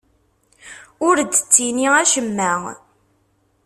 Ur 1.07 1.15
d-ttini 1.29 1.87
acemma. 2.01 2.53